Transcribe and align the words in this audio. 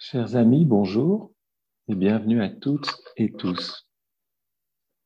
Chers 0.00 0.36
amis, 0.36 0.64
bonjour 0.64 1.32
et 1.88 1.96
bienvenue 1.96 2.40
à 2.40 2.48
toutes 2.48 3.02
et 3.16 3.32
tous. 3.32 3.88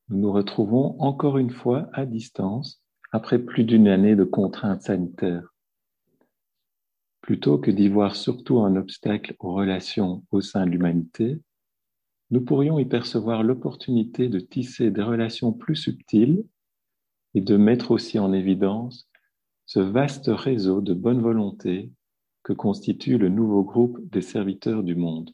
Nous 0.07 0.19
nous 0.19 0.31
retrouvons 0.31 0.95
encore 1.01 1.39
une 1.39 1.49
fois 1.49 1.89
à 1.93 2.05
distance 2.05 2.83
après 3.11 3.39
plus 3.39 3.63
d'une 3.63 3.87
année 3.87 4.15
de 4.15 4.23
contraintes 4.23 4.83
sanitaires. 4.83 5.51
Plutôt 7.21 7.57
que 7.57 7.71
d'y 7.71 7.89
voir 7.89 8.15
surtout 8.15 8.59
un 8.59 8.75
obstacle 8.75 9.35
aux 9.39 9.55
relations 9.55 10.23
au 10.29 10.41
sein 10.41 10.63
de 10.67 10.69
l'humanité, 10.69 11.41
nous 12.29 12.45
pourrions 12.45 12.77
y 12.77 12.85
percevoir 12.85 13.41
l'opportunité 13.41 14.29
de 14.29 14.39
tisser 14.39 14.91
des 14.91 15.01
relations 15.01 15.53
plus 15.53 15.75
subtiles 15.75 16.45
et 17.33 17.41
de 17.41 17.57
mettre 17.57 17.89
aussi 17.89 18.19
en 18.19 18.31
évidence 18.31 19.09
ce 19.65 19.79
vaste 19.79 20.27
réseau 20.27 20.81
de 20.81 20.93
bonne 20.93 21.19
volonté 21.19 21.91
que 22.43 22.53
constitue 22.53 23.17
le 23.17 23.29
nouveau 23.29 23.63
groupe 23.63 23.99
des 24.09 24.21
serviteurs 24.21 24.83
du 24.83 24.95
monde. 24.95 25.31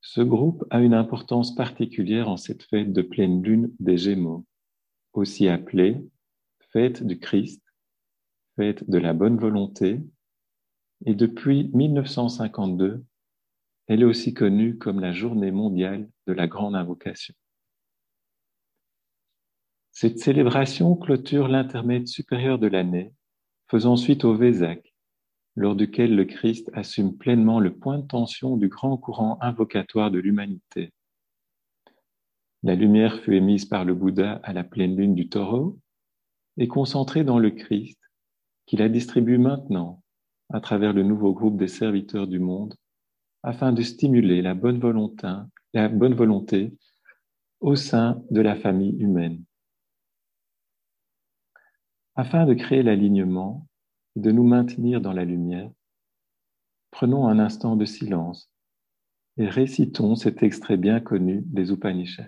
Ce 0.00 0.20
groupe 0.20 0.64
a 0.70 0.80
une 0.80 0.94
importance 0.94 1.54
particulière 1.54 2.28
en 2.28 2.36
cette 2.36 2.62
fête 2.62 2.92
de 2.92 3.02
pleine 3.02 3.42
lune 3.42 3.74
des 3.80 3.96
Gémeaux, 3.96 4.46
aussi 5.12 5.48
appelée 5.48 6.00
fête 6.72 7.02
du 7.02 7.18
Christ, 7.18 7.62
fête 8.56 8.88
de 8.88 8.98
la 8.98 9.14
bonne 9.14 9.38
volonté, 9.38 10.00
et 11.04 11.14
depuis 11.14 11.70
1952, 11.74 13.04
elle 13.86 14.02
est 14.02 14.06
aussi 14.06 14.34
connue 14.34 14.76
comme 14.76 15.00
la 15.00 15.12
journée 15.12 15.50
mondiale 15.50 16.08
de 16.26 16.32
la 16.32 16.46
grande 16.46 16.74
invocation. 16.74 17.34
Cette 19.92 20.18
célébration 20.18 20.94
clôture 20.96 21.48
l'intermède 21.48 22.06
supérieur 22.06 22.58
de 22.58 22.66
l'année 22.66 23.12
faisant 23.68 23.96
suite 23.96 24.24
au 24.24 24.34
Vésac, 24.34 24.94
lors 25.56 25.74
duquel 25.74 26.14
le 26.14 26.24
Christ 26.24 26.70
assume 26.74 27.16
pleinement 27.16 27.60
le 27.60 27.74
point 27.74 27.98
de 27.98 28.06
tension 28.06 28.56
du 28.56 28.68
grand 28.68 28.96
courant 28.96 29.38
invocatoire 29.40 30.10
de 30.10 30.18
l'humanité. 30.18 30.92
La 32.62 32.74
lumière 32.74 33.20
fut 33.20 33.34
émise 33.34 33.64
par 33.64 33.84
le 33.84 33.94
Bouddha 33.94 34.40
à 34.42 34.52
la 34.52 34.64
pleine 34.64 34.96
lune 34.96 35.14
du 35.14 35.28
taureau 35.28 35.78
et 36.58 36.68
concentrée 36.68 37.24
dans 37.24 37.38
le 37.38 37.50
Christ, 37.50 37.98
qui 38.66 38.76
la 38.76 38.88
distribue 38.88 39.38
maintenant 39.38 40.02
à 40.50 40.60
travers 40.60 40.92
le 40.92 41.02
nouveau 41.02 41.32
groupe 41.32 41.56
des 41.56 41.68
serviteurs 41.68 42.26
du 42.26 42.38
monde, 42.38 42.74
afin 43.42 43.72
de 43.72 43.82
stimuler 43.82 44.42
la 44.42 44.54
bonne 44.54 44.78
volonté, 44.78 45.28
la 45.74 45.88
bonne 45.88 46.14
volonté 46.14 46.72
au 47.60 47.76
sein 47.76 48.22
de 48.30 48.40
la 48.40 48.56
famille 48.56 48.96
humaine. 48.98 49.42
Afin 52.18 52.46
de 52.46 52.54
créer 52.54 52.82
l'alignement 52.82 53.66
et 54.16 54.20
de 54.20 54.30
nous 54.30 54.42
maintenir 54.42 55.02
dans 55.02 55.12
la 55.12 55.26
lumière, 55.26 55.70
prenons 56.90 57.28
un 57.28 57.38
instant 57.38 57.76
de 57.76 57.84
silence 57.84 58.50
et 59.36 59.46
récitons 59.46 60.16
cet 60.16 60.42
extrait 60.42 60.78
bien 60.78 60.98
connu 60.98 61.42
des 61.44 61.72
Upanishads. 61.72 62.24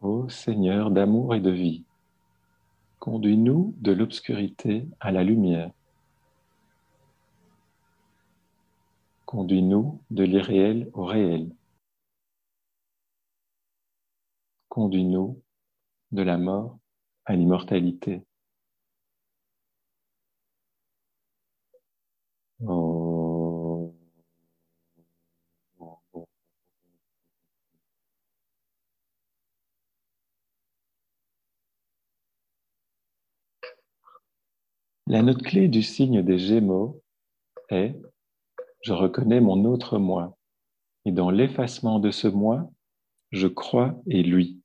Ô 0.00 0.28
Seigneur 0.28 0.92
d'amour 0.92 1.34
et 1.34 1.40
de 1.40 1.50
vie, 1.50 1.84
conduis-nous 3.00 3.74
de 3.78 3.90
l'obscurité 3.90 4.86
à 5.00 5.10
la 5.10 5.24
lumière 5.24 5.72
Conduis-nous 9.34 10.00
de 10.10 10.22
l'irréel 10.22 10.90
au 10.92 11.04
réel. 11.04 11.52
Conduis-nous 14.68 15.42
de 16.12 16.22
la 16.22 16.38
mort 16.38 16.78
à 17.24 17.34
l'immortalité. 17.34 18.22
La 35.08 35.22
note 35.22 35.42
clé 35.42 35.66
du 35.66 35.82
signe 35.82 36.22
des 36.22 36.38
Gémeaux 36.38 37.02
est 37.68 37.96
je 38.84 38.92
reconnais 38.92 39.40
mon 39.40 39.64
autre 39.64 39.98
moi, 39.98 40.36
et 41.06 41.12
dans 41.12 41.30
l'effacement 41.30 41.98
de 41.98 42.10
ce 42.10 42.28
moi, 42.28 42.70
je 43.30 43.46
crois 43.46 43.98
et 44.06 44.22
lui. 44.22 44.60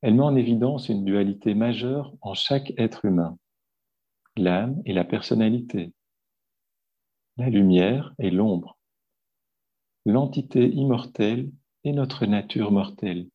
Elle 0.00 0.14
met 0.14 0.22
en 0.22 0.34
évidence 0.34 0.88
une 0.88 1.04
dualité 1.04 1.54
majeure 1.54 2.14
en 2.22 2.32
chaque 2.32 2.72
être 2.78 3.04
humain, 3.04 3.38
l'âme 4.38 4.80
et 4.86 4.94
la 4.94 5.04
personnalité, 5.04 5.92
la 7.36 7.50
lumière 7.50 8.14
et 8.18 8.30
l'ombre, 8.30 8.78
l'entité 10.06 10.70
immortelle 10.70 11.52
et 11.84 11.92
notre 11.92 12.24
nature 12.24 12.72
mortelle. 12.72 13.28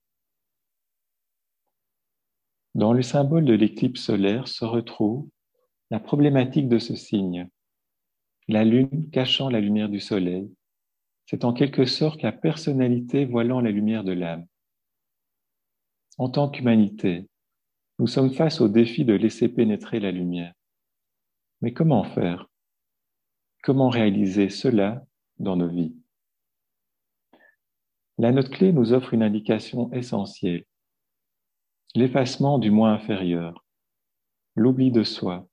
Dans 2.74 2.94
le 2.94 3.04
symbole 3.04 3.46
de 3.46 3.54
l'éclipse 3.54 4.02
solaire 4.02 4.48
se 4.48 4.66
retrouve 4.66 5.30
la 5.92 6.00
problématique 6.00 6.70
de 6.70 6.80
ce 6.80 6.96
signe, 6.96 7.50
la 8.50 8.66
lune 8.66 9.10
cachant 9.12 9.48
la 9.48 9.60
lumière 9.60 9.90
du 9.90 10.00
soleil, 10.00 10.52
c'est 11.28 11.46
en 11.46 11.54
quelque 11.54 11.86
sorte 11.86 12.24
la 12.24 12.32
personnalité 12.32 13.26
voilant 13.26 13.62
la 13.62 13.70
lumière 13.70 14.04
de 14.04 14.12
l'âme. 14.12 14.48
En 16.18 16.30
tant 16.30 16.50
qu'humanité, 16.50 17.30
nous 18.00 18.08
sommes 18.08 18.34
face 18.34 18.60
au 18.60 18.68
défi 18.68 19.06
de 19.06 19.14
laisser 19.14 19.50
pénétrer 19.50 20.00
la 20.00 20.12
lumière. 20.12 20.54
Mais 21.62 21.74
comment 21.74 22.04
faire? 22.04 22.50
Comment 23.62 23.90
réaliser 23.90 24.50
cela 24.50 25.06
dans 25.38 25.56
nos 25.56 25.68
vies? 25.68 25.96
La 28.18 28.32
note 28.32 28.50
clé 28.50 28.74
nous 28.74 28.94
offre 28.94 29.14
une 29.14 29.24
indication 29.24 29.92
essentielle. 29.94 30.66
L'effacement 31.94 32.58
du 32.58 32.72
moi 32.72 32.90
inférieur, 32.90 33.64
l'oubli 34.56 34.92
de 34.92 35.04
soi, 35.04 35.49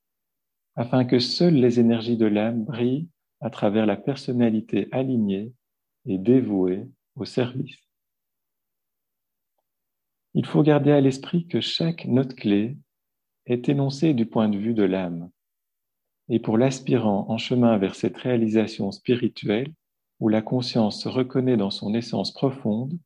afin 0.77 1.05
que 1.05 1.19
seules 1.19 1.57
les 1.57 1.81
énergies 1.81 2.17
de 2.17 2.27
l'âme 2.27 2.65
brillent 2.65 3.09
à 3.41 3.51
travers 3.51 3.87
la 3.87 3.97
personnalité 3.97 4.89
alignée 4.93 5.53
et 6.05 6.19
dévouée 6.19 6.87
au 7.17 7.25
service. 7.25 7.79
Il 10.35 10.45
faut 10.45 10.63
garder 10.63 10.93
à 10.93 11.01
l'esprit 11.01 11.47
que 11.47 11.61
chaque 11.61 12.05
note 12.05 12.35
clé 12.35 12.77
est 13.47 13.69
énoncée 13.69 14.13
du 14.13 14.27
point 14.27 14.49
de 14.49 14.59
vue 14.59 14.75
de 14.75 14.83
l'âme. 14.83 15.31
Et 16.29 16.41
pour 16.41 16.59
l'aspirant 16.59 17.25
en 17.31 17.39
chemin 17.39 17.79
vers 17.79 17.95
cette 17.95 18.17
réalisation 18.17 18.93
spirituelle, 18.93 19.73
où 20.21 20.29
la 20.29 20.43
conscience 20.43 21.03
se 21.03 21.09
reconnaît 21.09 21.57
dans 21.57 21.71
son 21.71 21.95
essence 21.95 22.33
profonde, 22.33 22.99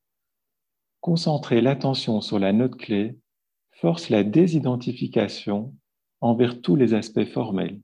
concentrer 1.01 1.61
l'attention 1.61 2.21
sur 2.21 2.39
la 2.39 2.53
note 2.53 2.77
clé 2.77 3.19
force 3.73 4.11
la 4.11 4.25
désidentification 4.25 5.75
envers 6.21 6.61
tous 6.61 6.77
les 6.77 6.95
aspects 6.95 7.25
formels. 7.25 7.81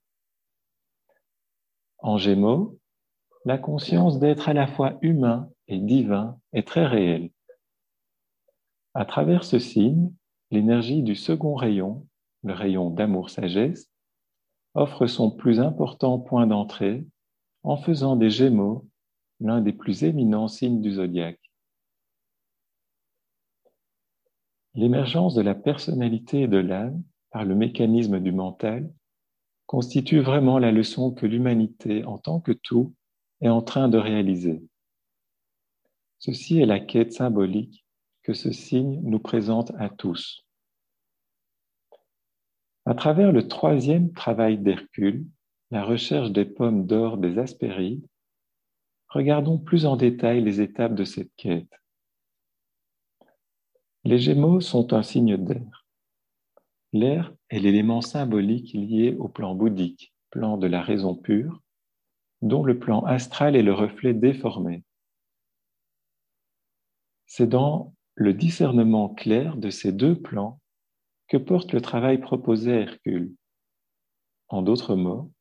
En 1.99 2.19
Gémeaux, 2.19 2.79
la 3.45 3.59
conscience 3.59 4.19
d'être 4.19 4.49
à 4.49 4.53
la 4.53 4.67
fois 4.67 4.99
humain 5.03 5.51
et 5.69 5.79
divin 5.79 6.39
est 6.53 6.67
très 6.67 6.87
réelle. 6.87 7.31
À 8.95 9.05
travers 9.05 9.45
ce 9.45 9.59
signe, 9.59 10.13
l'énergie 10.51 11.03
du 11.03 11.15
second 11.15 11.55
rayon, 11.55 12.07
le 12.45 12.55
rayon 12.55 12.91
d'amour-sagesse, 12.91 13.91
offre 14.75 15.07
son 15.07 15.31
plus 15.31 15.61
important 15.61 16.19
point 16.19 16.47
d'entrée 16.47 17.07
en 17.63 17.77
faisant 17.77 18.17
des 18.17 18.31
Gémeaux 18.31 18.87
l'un 19.41 19.61
des 19.61 19.73
plus 19.73 20.05
éminents 20.05 20.49
signes 20.49 20.81
du 20.81 20.93
zodiaque. 20.93 21.41
L'émergence 24.75 25.35
de 25.35 25.43
la 25.43 25.55
personnalité 25.55 26.43
et 26.43 26.49
de 26.49 26.59
l'âme 26.59 27.03
par 27.31 27.45
le 27.45 27.55
mécanisme 27.55 28.21
du 28.21 28.33
mental 28.33 28.93
constitue 29.67 30.21
vraiment 30.21 30.59
la 30.59 30.73
leçon 30.73 31.13
que 31.13 31.27
l'humanité 31.27 32.05
en 32.05 32.19
tant 32.19 32.41
que 32.41 32.53
tout 32.53 32.95
est 33.41 33.49
en 33.49 33.63
train 33.63 33.89
de 33.89 33.99
réaliser. 33.99 34.63
Ceci 36.19 36.61
est 36.61 36.67
la 36.67 36.81
quête 36.81 37.13
symbolique 37.13 37.85
que 38.23 38.33
ce 38.33 38.53
signe 38.53 39.01
nous 39.03 39.19
présente 39.19 39.73
à 39.79 39.89
tous. 39.89 40.47
À 42.85 42.95
travers 42.95 43.33
le 43.33 43.49
troisième 43.49 44.13
travail 44.13 44.59
d'Hercule, 44.59 45.27
la 45.71 45.85
recherche 45.85 46.31
des 46.31 46.45
pommes 46.45 46.87
d'or 46.87 47.19
des 47.19 47.39
Aspérides, 47.39 48.07
regardons 49.09 49.59
plus 49.59 49.87
en 49.87 49.97
détail 49.97 50.43
les 50.43 50.61
étapes 50.61 50.95
de 50.95 51.05
cette 51.05 51.35
quête. 51.37 51.73
Les 54.05 54.19
Gémeaux 54.19 54.61
sont 54.61 54.93
un 54.93 55.03
signe 55.03 55.37
d'air. 55.37 55.86
L'air 56.93 57.35
est 57.51 57.59
l'élément 57.59 58.01
symbolique 58.01 58.73
lié 58.73 59.15
au 59.19 59.29
plan 59.29 59.55
bouddhique, 59.55 60.15
plan 60.31 60.57
de 60.57 60.67
la 60.67 60.83
raison 60.83 61.15
pure, 61.15 61.63
dont 62.43 62.65
le 62.65 62.79
plan 62.79 63.03
astral 63.05 63.57
est 63.57 63.63
le 63.63 63.73
reflet 63.73 64.15
déformé. 64.15 64.85
C'est 67.27 67.49
dans 67.49 67.95
le 68.15 68.33
discernement 68.33 69.09
clair 69.09 69.57
de 69.57 69.71
ces 69.71 69.93
deux 69.93 70.21
plans 70.21 70.61
que 71.29 71.37
porte 71.37 71.73
le 71.73 71.81
travail 71.81 72.19
proposé 72.19 72.73
à 72.73 72.81
Hercule. 72.81 73.35
En 74.49 74.63
d'autres 74.63 74.95
mots, 74.95 75.33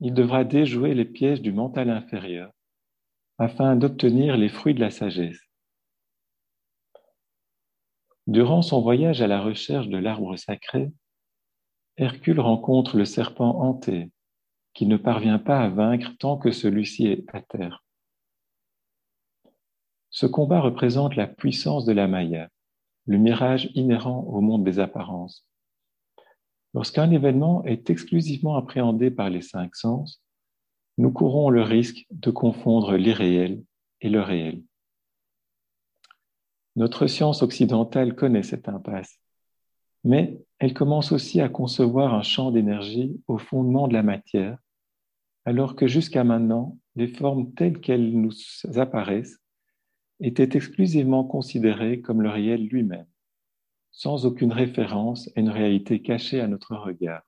il 0.00 0.14
devra 0.14 0.44
déjouer 0.44 0.94
les 0.94 1.04
pièges 1.04 1.42
du 1.42 1.52
mental 1.52 1.90
inférieur 1.90 2.52
afin 3.38 3.76
d'obtenir 3.76 4.36
les 4.36 4.48
fruits 4.48 4.74
de 4.74 4.80
la 4.80 4.90
sagesse. 4.90 5.47
Durant 8.28 8.60
son 8.60 8.82
voyage 8.82 9.22
à 9.22 9.26
la 9.26 9.40
recherche 9.40 9.88
de 9.88 9.96
l'arbre 9.96 10.36
sacré, 10.36 10.92
Hercule 11.96 12.40
rencontre 12.40 12.98
le 12.98 13.06
serpent 13.06 13.58
hanté, 13.62 14.12
qui 14.74 14.84
ne 14.84 14.98
parvient 14.98 15.38
pas 15.38 15.62
à 15.62 15.70
vaincre 15.70 16.12
tant 16.18 16.36
que 16.36 16.50
celui-ci 16.50 17.06
est 17.06 17.24
à 17.34 17.40
terre. 17.40 17.82
Ce 20.10 20.26
combat 20.26 20.60
représente 20.60 21.16
la 21.16 21.26
puissance 21.26 21.86
de 21.86 21.92
la 21.92 22.06
Maya, 22.06 22.50
le 23.06 23.16
mirage 23.16 23.70
inhérent 23.74 24.20
au 24.24 24.42
monde 24.42 24.62
des 24.62 24.78
apparences. 24.78 25.48
Lorsqu'un 26.74 27.10
événement 27.10 27.64
est 27.64 27.88
exclusivement 27.88 28.56
appréhendé 28.56 29.10
par 29.10 29.30
les 29.30 29.40
cinq 29.40 29.74
sens, 29.74 30.22
nous 30.98 31.12
courons 31.12 31.48
le 31.48 31.62
risque 31.62 32.04
de 32.10 32.30
confondre 32.30 32.94
l'irréel 32.94 33.64
et 34.02 34.10
le 34.10 34.20
réel. 34.20 34.62
Notre 36.76 37.06
science 37.06 37.42
occidentale 37.42 38.14
connaît 38.14 38.42
cette 38.42 38.68
impasse, 38.68 39.18
mais 40.04 40.40
elle 40.58 40.74
commence 40.74 41.12
aussi 41.12 41.40
à 41.40 41.48
concevoir 41.48 42.14
un 42.14 42.22
champ 42.22 42.50
d'énergie 42.50 43.20
au 43.26 43.38
fondement 43.38 43.88
de 43.88 43.94
la 43.94 44.02
matière, 44.02 44.58
alors 45.44 45.76
que 45.76 45.86
jusqu'à 45.86 46.24
maintenant, 46.24 46.78
les 46.94 47.08
formes 47.08 47.52
telles 47.54 47.80
qu'elles 47.80 48.12
nous 48.12 48.32
apparaissent 48.76 49.38
étaient 50.20 50.56
exclusivement 50.56 51.24
considérées 51.24 52.00
comme 52.00 52.22
le 52.22 52.28
réel 52.28 52.66
lui-même 52.66 53.06
sans 53.90 54.26
aucune 54.26 54.52
référence 54.52 55.28
à 55.34 55.40
une 55.40 55.48
réalité 55.48 56.02
cachée 56.02 56.40
à 56.40 56.46
notre 56.46 56.76
regard. 56.76 57.22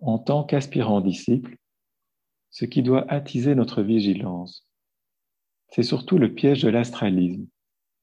En 0.00 0.18
tant 0.18 0.44
qu'aspirant 0.44 1.00
disciple, 1.00 1.56
ce 2.50 2.64
qui 2.64 2.82
doit 2.82 3.10
attiser 3.10 3.54
notre 3.54 3.82
vigilance, 3.82 4.67
c'est 5.70 5.82
surtout 5.82 6.18
le 6.18 6.32
piège 6.34 6.62
de 6.62 6.68
l'astralisme, 6.68 7.46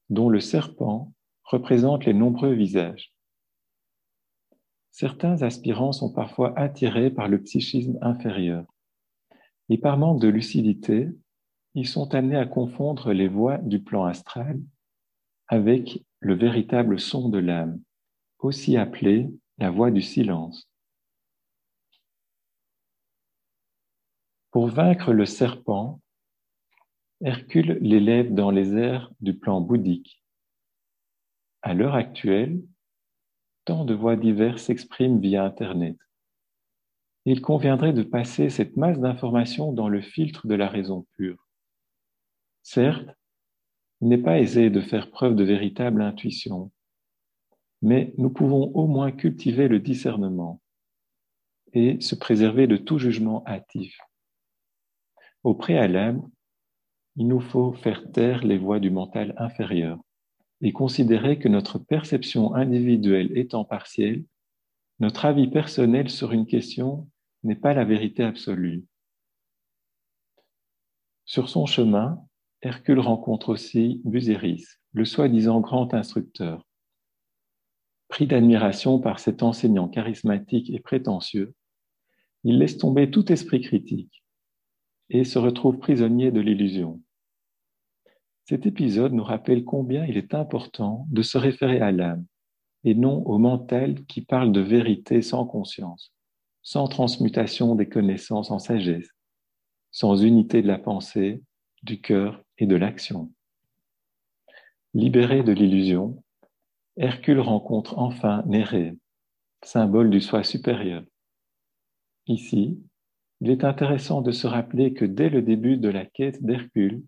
dont 0.08 0.28
le 0.28 0.40
serpent 0.40 1.12
représente 1.44 2.04
les 2.04 2.14
nombreux 2.14 2.52
visages. 2.52 3.12
Certains 4.90 5.42
aspirants 5.42 5.92
sont 5.92 6.12
parfois 6.12 6.58
attirés 6.58 7.10
par 7.10 7.28
le 7.28 7.42
psychisme 7.42 7.98
inférieur, 8.00 8.64
et 9.68 9.78
par 9.78 9.98
manque 9.98 10.20
de 10.20 10.28
lucidité, 10.28 11.10
ils 11.74 11.88
sont 11.88 12.14
amenés 12.14 12.38
à 12.38 12.46
confondre 12.46 13.12
les 13.12 13.28
voies 13.28 13.58
du 13.58 13.82
plan 13.82 14.04
astral 14.04 14.60
avec 15.48 16.02
le 16.20 16.34
véritable 16.34 16.98
son 16.98 17.28
de 17.28 17.38
l'âme, 17.38 17.80
aussi 18.38 18.76
appelé 18.76 19.28
la 19.58 19.70
voix 19.70 19.90
du 19.90 20.02
silence. 20.02 20.68
Pour 24.50 24.68
vaincre 24.68 25.12
le 25.12 25.26
serpent, 25.26 26.00
Hercule 27.22 27.78
l'élève 27.80 28.34
dans 28.34 28.50
les 28.50 28.74
airs 28.76 29.10
du 29.20 29.38
plan 29.38 29.62
bouddhique. 29.62 30.22
À 31.62 31.72
l'heure 31.72 31.94
actuelle, 31.94 32.62
tant 33.64 33.86
de 33.86 33.94
voix 33.94 34.16
diverses 34.16 34.64
s'expriment 34.64 35.18
via 35.18 35.42
Internet. 35.42 35.96
Il 37.24 37.40
conviendrait 37.40 37.94
de 37.94 38.02
passer 38.02 38.50
cette 38.50 38.76
masse 38.76 39.00
d'informations 39.00 39.72
dans 39.72 39.88
le 39.88 40.02
filtre 40.02 40.46
de 40.46 40.54
la 40.54 40.68
raison 40.68 41.06
pure. 41.12 41.48
Certes, 42.62 43.08
il 44.02 44.08
n'est 44.08 44.18
pas 44.18 44.38
aisé 44.38 44.68
de 44.68 44.82
faire 44.82 45.10
preuve 45.10 45.36
de 45.36 45.44
véritable 45.44 46.02
intuition, 46.02 46.70
mais 47.80 48.12
nous 48.18 48.30
pouvons 48.30 48.70
au 48.74 48.86
moins 48.86 49.10
cultiver 49.10 49.68
le 49.68 49.80
discernement 49.80 50.60
et 51.72 51.98
se 52.02 52.14
préserver 52.14 52.66
de 52.66 52.76
tout 52.76 52.98
jugement 52.98 53.42
hâtif. 53.46 53.98
Au 55.42 55.54
préalable, 55.54 56.20
il 57.16 57.28
nous 57.28 57.40
faut 57.40 57.72
faire 57.72 58.10
taire 58.12 58.44
les 58.44 58.58
voix 58.58 58.78
du 58.78 58.90
mental 58.90 59.34
inférieur 59.38 59.98
et 60.60 60.72
considérer 60.72 61.38
que 61.38 61.48
notre 61.48 61.78
perception 61.78 62.54
individuelle 62.54 63.36
étant 63.36 63.64
partielle, 63.64 64.24
notre 65.00 65.24
avis 65.24 65.48
personnel 65.48 66.10
sur 66.10 66.32
une 66.32 66.46
question 66.46 67.08
n'est 67.42 67.56
pas 67.56 67.74
la 67.74 67.84
vérité 67.84 68.22
absolue. 68.22 68.84
Sur 71.24 71.48
son 71.48 71.66
chemin, 71.66 72.22
Hercule 72.62 73.00
rencontre 73.00 73.50
aussi 73.50 74.00
Busiris, 74.04 74.80
le 74.92 75.04
soi-disant 75.04 75.60
grand 75.60 75.92
instructeur. 75.92 76.66
Pris 78.08 78.26
d'admiration 78.26 79.00
par 79.00 79.18
cet 79.18 79.42
enseignant 79.42 79.88
charismatique 79.88 80.70
et 80.70 80.80
prétentieux, 80.80 81.54
il 82.44 82.58
laisse 82.58 82.78
tomber 82.78 83.10
tout 83.10 83.30
esprit 83.32 83.60
critique 83.60 84.24
et 85.10 85.24
se 85.24 85.38
retrouve 85.38 85.78
prisonnier 85.78 86.30
de 86.30 86.40
l'illusion. 86.40 87.02
Cet 88.48 88.64
épisode 88.64 89.12
nous 89.12 89.24
rappelle 89.24 89.64
combien 89.64 90.06
il 90.06 90.16
est 90.16 90.32
important 90.32 91.04
de 91.10 91.22
se 91.22 91.36
référer 91.36 91.80
à 91.80 91.90
l'âme 91.90 92.24
et 92.84 92.94
non 92.94 93.26
au 93.26 93.38
mental 93.38 94.04
qui 94.06 94.20
parle 94.20 94.52
de 94.52 94.60
vérité 94.60 95.20
sans 95.20 95.44
conscience, 95.44 96.14
sans 96.62 96.86
transmutation 96.86 97.74
des 97.74 97.88
connaissances 97.88 98.52
en 98.52 98.60
sagesse, 98.60 99.10
sans 99.90 100.22
unité 100.22 100.62
de 100.62 100.68
la 100.68 100.78
pensée, 100.78 101.42
du 101.82 102.00
cœur 102.00 102.40
et 102.58 102.66
de 102.66 102.76
l'action. 102.76 103.32
Libéré 104.94 105.42
de 105.42 105.50
l'illusion, 105.52 106.22
Hercule 106.96 107.40
rencontre 107.40 107.98
enfin 107.98 108.44
Nérée, 108.46 108.96
symbole 109.64 110.08
du 110.08 110.20
soi 110.20 110.44
supérieur. 110.44 111.02
Ici, 112.28 112.78
il 113.40 113.50
est 113.50 113.64
intéressant 113.64 114.22
de 114.22 114.30
se 114.30 114.46
rappeler 114.46 114.94
que 114.94 115.04
dès 115.04 115.30
le 115.30 115.42
début 115.42 115.78
de 115.78 115.88
la 115.88 116.06
quête 116.06 116.44
d'Hercule, 116.44 117.02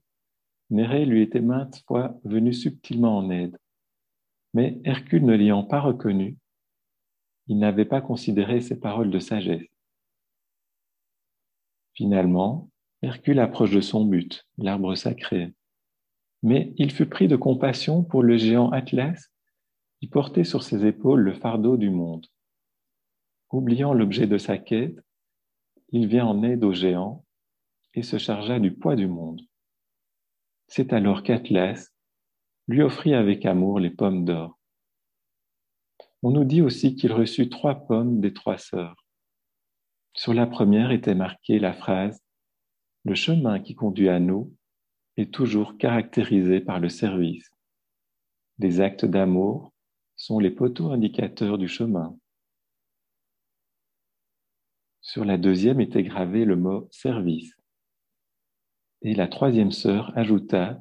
Nérée 0.71 1.07
lui 1.07 1.23
était 1.23 1.41
maintes 1.41 1.83
fois 1.87 2.19
venu 2.25 2.53
subtilement 2.53 3.17
en 3.17 3.31
aide. 3.31 3.57
Mais 4.55 4.81
Hercule 4.85 5.25
ne 5.25 5.35
l'ayant 5.35 5.65
pas 5.65 5.81
reconnu, 5.81 6.37
il 7.49 7.59
n'avait 7.59 7.87
pas 7.87 8.01
considéré 8.01 8.61
ses 8.61 8.79
paroles 8.79 9.11
de 9.11 9.19
sagesse. 9.19 9.67
Finalement, 11.95 12.71
Hercule 13.03 13.41
approche 13.41 13.71
de 13.71 13.81
son 13.81 14.05
but, 14.05 14.47
l'arbre 14.59 14.95
sacré. 14.95 15.55
Mais 16.43 16.73
il 16.77 16.93
fut 16.93 17.07
pris 17.07 17.27
de 17.27 17.37
compassion 17.37 18.05
pour 18.05 18.23
le 18.23 18.37
géant 18.37 18.71
Atlas 18.71 19.31
qui 19.99 20.09
portait 20.09 20.45
sur 20.45 20.63
ses 20.63 20.87
épaules 20.87 21.21
le 21.21 21.33
fardeau 21.33 21.77
du 21.77 21.91
monde. 21.91 22.27
Oubliant 23.51 23.95
l'objet 23.95 24.27
de 24.27 24.39
sa 24.39 24.59
quête, 24.59 24.99
il 25.91 26.07
vient 26.07 26.27
en 26.27 26.43
aide 26.43 26.65
au 26.65 26.73
géant 26.73 27.25
et 27.95 28.03
se 28.03 28.19
chargea 28.19 28.61
du 28.61 28.73
poids 28.73 28.95
du 28.95 29.07
monde. 29.07 29.41
C'est 30.69 30.93
alors 30.93 31.23
qu'Atlas 31.23 31.91
lui 32.69 32.83
offrit 32.83 33.15
avec 33.15 33.47
amour 33.47 33.81
les 33.81 33.91
pommes 33.91 34.25
d'or. 34.25 34.59
On 36.23 36.31
nous 36.31 36.45
dit 36.45 36.63
aussi 36.63 36.95
qu'il 36.95 37.13
reçut 37.13 37.49
trois 37.49 37.87
pommes 37.87 38.21
des 38.21 38.33
trois 38.33 38.59
sœurs. 38.59 39.07
Sur 40.15 40.35
la 40.35 40.47
première 40.47 40.91
était 40.91 41.15
marquée 41.15 41.59
la 41.59 41.73
phrase 41.73 42.23
le 43.05 43.15
chemin 43.15 43.61
qui 43.61 43.75
conduit 43.75 44.11
à 44.11 44.21
nous 44.21 44.55
est 45.17 45.33
toujours 45.33 45.79
caractérisé 45.79 46.61
par 46.61 46.79
le 46.79 46.89
service. 46.91 47.51
Les 48.59 48.81
actes 48.81 49.07
d'amour 49.07 49.73
sont 50.17 50.39
les 50.39 50.51
poteaux 50.51 50.91
indicateurs 50.91 51.57
du 51.57 51.69
chemin. 51.69 52.19
Sur 55.01 55.25
la 55.25 55.39
deuxième 55.39 55.81
était 55.81 56.03
gravé 56.03 56.45
le 56.45 56.57
mot 56.57 56.89
service. 56.91 57.58
Et 59.03 59.15
la 59.15 59.29
troisième 59.29 59.73
sœur 59.73 60.13
ajouta 60.17 60.81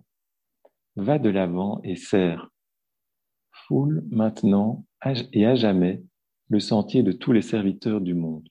Va 0.96 1.20
de 1.20 1.30
l'avant 1.30 1.80
et 1.84 1.96
sert. 1.96 2.50
Foule 3.52 4.04
maintenant 4.10 4.86
et 5.32 5.46
à 5.46 5.56
jamais 5.56 6.04
le 6.50 6.60
sentier 6.60 7.04
de 7.04 7.12
tous 7.12 7.32
les 7.32 7.44
serviteurs 7.44 8.02
du 8.02 8.16
monde. 8.16 8.48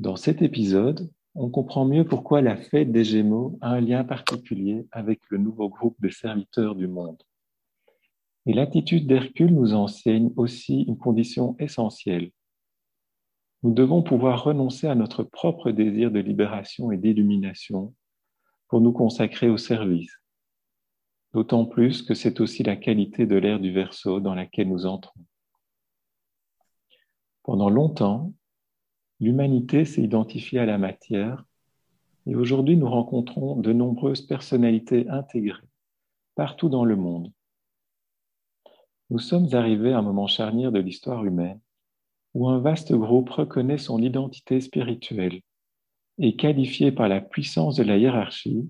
Dans 0.00 0.16
cet 0.16 0.42
épisode, 0.42 1.10
on 1.34 1.50
comprend 1.50 1.84
mieux 1.84 2.04
pourquoi 2.04 2.40
la 2.40 2.56
fête 2.56 2.90
des 2.90 3.04
Gémeaux 3.04 3.56
a 3.60 3.70
un 3.70 3.80
lien 3.80 4.02
particulier 4.02 4.88
avec 4.90 5.20
le 5.28 5.38
nouveau 5.38 5.68
groupe 5.68 5.96
de 6.00 6.08
serviteurs 6.08 6.74
du 6.74 6.88
monde. 6.88 7.22
Et 8.46 8.52
l'attitude 8.52 9.06
d'Hercule 9.06 9.54
nous 9.54 9.74
enseigne 9.74 10.32
aussi 10.36 10.82
une 10.82 10.98
condition 10.98 11.54
essentielle. 11.60 12.32
Nous 13.62 13.74
devons 13.74 14.02
pouvoir 14.02 14.44
renoncer 14.44 14.86
à 14.86 14.94
notre 14.94 15.22
propre 15.22 15.70
désir 15.70 16.10
de 16.10 16.18
libération 16.18 16.90
et 16.92 16.96
d'illumination 16.96 17.94
pour 18.68 18.80
nous 18.80 18.92
consacrer 18.92 19.50
au 19.50 19.58
service. 19.58 20.14
D'autant 21.34 21.66
plus 21.66 22.02
que 22.02 22.14
c'est 22.14 22.40
aussi 22.40 22.62
la 22.62 22.76
qualité 22.76 23.26
de 23.26 23.36
l'ère 23.36 23.60
du 23.60 23.72
Verseau 23.72 24.20
dans 24.20 24.34
laquelle 24.34 24.68
nous 24.68 24.86
entrons. 24.86 25.20
Pendant 27.42 27.68
longtemps, 27.68 28.32
l'humanité 29.20 29.84
s'est 29.84 30.02
identifiée 30.02 30.58
à 30.58 30.66
la 30.66 30.78
matière 30.78 31.44
et 32.26 32.34
aujourd'hui 32.34 32.76
nous 32.76 32.88
rencontrons 32.88 33.56
de 33.56 33.72
nombreuses 33.72 34.22
personnalités 34.22 35.08
intégrées 35.08 35.68
partout 36.34 36.70
dans 36.70 36.86
le 36.86 36.96
monde. 36.96 37.30
Nous 39.10 39.18
sommes 39.18 39.48
arrivés 39.52 39.92
à 39.92 39.98
un 39.98 40.02
moment 40.02 40.26
charnière 40.26 40.72
de 40.72 40.78
l'histoire 40.78 41.24
humaine 41.24 41.60
où 42.34 42.48
un 42.48 42.60
vaste 42.60 42.92
groupe 42.92 43.30
reconnaît 43.30 43.78
son 43.78 44.00
identité 44.00 44.60
spirituelle 44.60 45.40
et 46.18 46.36
qualifié 46.36 46.92
par 46.92 47.08
la 47.08 47.20
puissance 47.20 47.76
de 47.76 47.82
la 47.82 47.96
hiérarchie, 47.96 48.68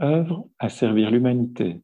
œuvre 0.00 0.48
à 0.58 0.68
servir 0.68 1.10
l'humanité. 1.10 1.82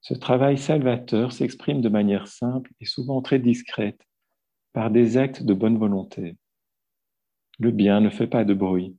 Ce 0.00 0.14
travail 0.14 0.56
salvateur 0.56 1.32
s'exprime 1.32 1.80
de 1.80 1.88
manière 1.88 2.28
simple 2.28 2.70
et 2.80 2.84
souvent 2.84 3.22
très 3.22 3.40
discrète 3.40 4.00
par 4.72 4.90
des 4.90 5.16
actes 5.16 5.42
de 5.42 5.54
bonne 5.54 5.78
volonté. 5.78 6.36
Le 7.58 7.72
bien 7.72 8.00
ne 8.00 8.10
fait 8.10 8.28
pas 8.28 8.44
de 8.44 8.54
bruit. 8.54 8.96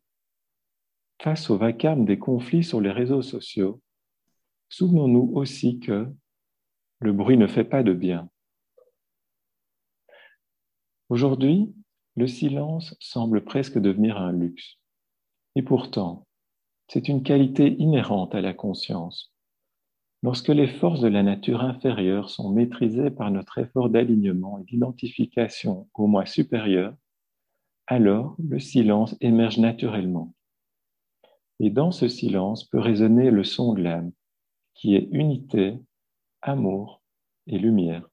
Face 1.22 1.50
au 1.50 1.58
vacarme 1.58 2.06
des 2.06 2.20
conflits 2.20 2.64
sur 2.64 2.82
les 2.82 2.92
réseaux 2.92 3.22
sociaux, 3.22 3.82
souvenons-nous 4.70 5.32
aussi 5.36 5.80
que 5.80 6.08
le 7.00 7.14
bruit 7.14 7.38
ne 7.38 7.48
fait 7.48 7.64
pas 7.64 7.84
de 7.84 7.94
bien. 7.94 8.30
Aujourd'hui, 11.10 11.74
le 12.16 12.28
silence 12.28 12.96
semble 13.00 13.46
presque 13.46 13.80
devenir 13.80 14.18
un 14.18 14.34
luxe. 14.34 14.78
Et 15.56 15.62
pourtant, 15.62 16.28
c'est 16.90 17.08
une 17.08 17.24
qualité 17.24 17.76
inhérente 17.80 18.36
à 18.36 18.42
la 18.42 18.54
conscience. 18.54 19.34
Lorsque 20.22 20.50
les 20.50 20.68
forces 20.68 21.00
de 21.00 21.08
la 21.08 21.24
nature 21.24 21.62
inférieure 21.62 22.30
sont 22.30 22.50
maîtrisées 22.50 23.12
par 23.12 23.32
notre 23.32 23.60
effort 23.60 23.90
d'alignement 23.90 24.60
et 24.60 24.64
d'identification 24.66 25.88
au 25.94 26.08
moi 26.08 26.26
supérieur, 26.26 26.94
alors 27.86 28.36
le 28.40 28.60
silence 28.60 29.16
émerge 29.22 29.60
naturellement. 29.60 30.34
Et 31.60 31.70
dans 31.70 31.92
ce 31.92 32.08
silence 32.08 32.66
peut 32.66 32.80
résonner 32.80 33.32
le 33.32 33.44
son 33.44 33.74
de 33.74 33.82
l'âme, 33.82 34.12
qui 34.74 34.96
est 34.96 35.08
unité, 35.12 35.80
amour 36.42 37.02
et 37.48 37.58
lumière. 37.58 38.08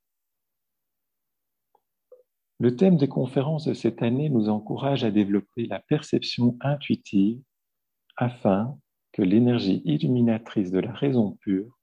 Le 2.60 2.76
thème 2.76 2.96
des 2.96 3.08
conférences 3.08 3.66
de 3.66 3.74
cette 3.74 4.02
année 4.02 4.28
nous 4.28 4.48
encourage 4.48 5.04
à 5.04 5.10
développer 5.10 5.66
la 5.66 5.80
perception 5.80 6.56
intuitive 6.60 7.42
afin 8.16 8.78
que 9.12 9.22
l'énergie 9.22 9.82
illuminatrice 9.84 10.70
de 10.70 10.78
la 10.78 10.92
raison 10.92 11.32
pure 11.40 11.78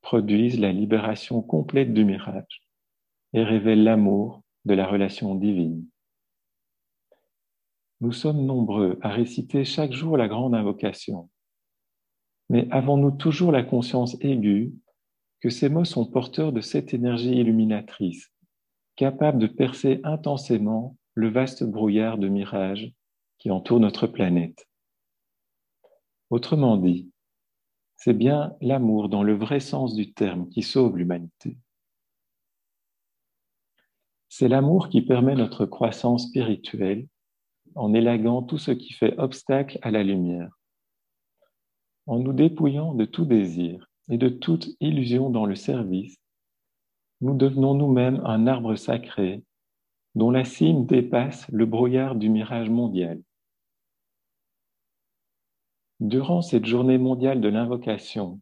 produise 0.00 0.58
la 0.58 0.72
libération 0.72 1.42
complète 1.42 1.92
du 1.92 2.04
mirage 2.04 2.62
et 3.34 3.42
révèle 3.42 3.84
l'amour 3.84 4.42
de 4.64 4.74
la 4.74 4.86
relation 4.86 5.34
divine. 5.34 5.86
Nous 8.00 8.12
sommes 8.12 8.46
nombreux 8.46 8.98
à 9.02 9.10
réciter 9.10 9.64
chaque 9.64 9.92
jour 9.92 10.16
la 10.16 10.28
grande 10.28 10.54
invocation, 10.54 11.28
mais 12.48 12.66
avons-nous 12.70 13.10
toujours 13.10 13.52
la 13.52 13.62
conscience 13.62 14.16
aiguë 14.22 14.72
que 15.40 15.50
ces 15.50 15.68
mots 15.68 15.84
sont 15.84 16.06
porteurs 16.06 16.52
de 16.52 16.60
cette 16.60 16.94
énergie 16.94 17.34
illuminatrice 17.34 18.32
capable 18.98 19.38
de 19.38 19.46
percer 19.46 20.00
intensément 20.02 20.96
le 21.14 21.30
vaste 21.30 21.62
brouillard 21.62 22.18
de 22.18 22.26
mirages 22.26 22.92
qui 23.38 23.48
entoure 23.52 23.78
notre 23.78 24.08
planète. 24.08 24.68
Autrement 26.30 26.76
dit, 26.76 27.08
c'est 27.96 28.12
bien 28.12 28.56
l'amour 28.60 29.08
dans 29.08 29.22
le 29.22 29.34
vrai 29.34 29.60
sens 29.60 29.94
du 29.94 30.12
terme 30.12 30.48
qui 30.48 30.62
sauve 30.62 30.98
l'humanité. 30.98 31.56
C'est 34.28 34.48
l'amour 34.48 34.88
qui 34.88 35.02
permet 35.02 35.36
notre 35.36 35.64
croissance 35.64 36.26
spirituelle 36.26 37.06
en 37.76 37.94
élaguant 37.94 38.42
tout 38.42 38.58
ce 38.58 38.72
qui 38.72 38.92
fait 38.92 39.16
obstacle 39.16 39.78
à 39.82 39.92
la 39.92 40.02
lumière, 40.02 40.50
en 42.06 42.18
nous 42.18 42.32
dépouillant 42.32 42.94
de 42.94 43.04
tout 43.04 43.26
désir 43.26 43.88
et 44.08 44.18
de 44.18 44.28
toute 44.28 44.70
illusion 44.80 45.30
dans 45.30 45.46
le 45.46 45.54
service 45.54 46.18
nous 47.20 47.36
devenons 47.36 47.74
nous-mêmes 47.74 48.20
un 48.24 48.46
arbre 48.46 48.76
sacré 48.76 49.42
dont 50.14 50.30
la 50.30 50.44
cime 50.44 50.86
dépasse 50.86 51.48
le 51.48 51.66
brouillard 51.66 52.14
du 52.14 52.28
mirage 52.28 52.70
mondial. 52.70 53.22
Durant 56.00 56.42
cette 56.42 56.66
journée 56.66 56.98
mondiale 56.98 57.40
de 57.40 57.48
l'invocation, 57.48 58.40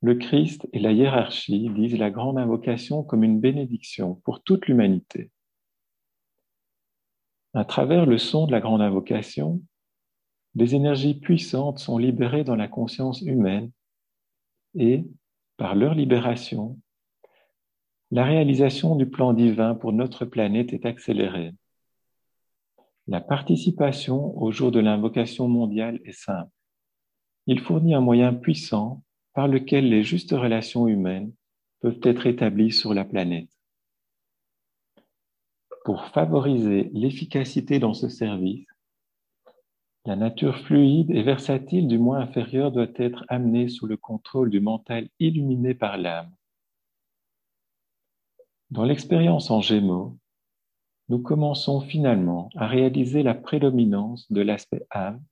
le 0.00 0.16
Christ 0.16 0.68
et 0.72 0.80
la 0.80 0.92
hiérarchie 0.92 1.70
disent 1.70 1.98
la 1.98 2.10
grande 2.10 2.38
invocation 2.38 3.02
comme 3.02 3.24
une 3.24 3.40
bénédiction 3.40 4.16
pour 4.24 4.42
toute 4.42 4.66
l'humanité. 4.66 5.30
À 7.54 7.64
travers 7.64 8.06
le 8.06 8.18
son 8.18 8.46
de 8.46 8.52
la 8.52 8.60
grande 8.60 8.80
invocation, 8.80 9.60
des 10.54 10.74
énergies 10.74 11.14
puissantes 11.14 11.78
sont 11.78 11.98
libérées 11.98 12.44
dans 12.44 12.56
la 12.56 12.68
conscience 12.68 13.22
humaine 13.22 13.70
et, 14.74 15.04
par 15.56 15.74
leur 15.74 15.94
libération, 15.94 16.78
la 18.12 18.26
réalisation 18.26 18.94
du 18.94 19.06
plan 19.06 19.32
divin 19.32 19.74
pour 19.74 19.94
notre 19.94 20.26
planète 20.26 20.74
est 20.74 20.84
accélérée. 20.84 21.54
La 23.08 23.22
participation 23.22 24.36
au 24.36 24.52
jour 24.52 24.70
de 24.70 24.80
l'invocation 24.80 25.48
mondiale 25.48 25.98
est 26.04 26.12
simple. 26.12 26.50
Il 27.46 27.60
fournit 27.60 27.94
un 27.94 28.02
moyen 28.02 28.34
puissant 28.34 29.02
par 29.32 29.48
lequel 29.48 29.88
les 29.88 30.02
justes 30.02 30.32
relations 30.32 30.86
humaines 30.86 31.32
peuvent 31.80 32.00
être 32.02 32.26
établies 32.26 32.70
sur 32.70 32.92
la 32.92 33.06
planète. 33.06 33.48
Pour 35.86 36.04
favoriser 36.08 36.90
l'efficacité 36.92 37.78
dans 37.78 37.94
ce 37.94 38.10
service, 38.10 38.66
la 40.04 40.16
nature 40.16 40.58
fluide 40.58 41.10
et 41.10 41.22
versatile 41.22 41.88
du 41.88 41.98
moi 41.98 42.18
inférieur 42.18 42.72
doit 42.72 42.92
être 42.96 43.24
amenée 43.28 43.68
sous 43.68 43.86
le 43.86 43.96
contrôle 43.96 44.50
du 44.50 44.60
mental 44.60 45.08
illuminé 45.18 45.72
par 45.72 45.96
l'âme. 45.96 46.30
Dans 48.72 48.84
l'expérience 48.84 49.50
en 49.50 49.60
Gémeaux, 49.60 50.16
nous 51.10 51.20
commençons 51.20 51.82
finalement 51.82 52.48
à 52.56 52.66
réaliser 52.66 53.22
la 53.22 53.34
prédominance 53.34 54.32
de 54.32 54.40
l'aspect 54.40 54.86
âme 54.88 55.22